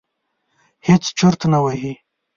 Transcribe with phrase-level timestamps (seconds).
[0.87, 1.93] هېڅ چرت نه وهي.